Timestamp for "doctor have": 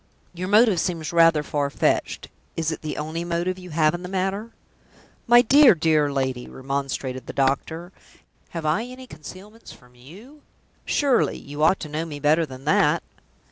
7.33-8.65